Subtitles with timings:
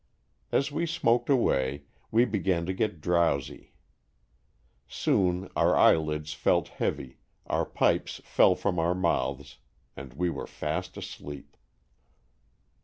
[0.51, 3.73] As we smoked away, we began to get drowsy.
[4.87, 9.59] Soon our eyelids felt heavy, our pipes fell from our mouths,
[9.95, 11.55] and we were fast asleep.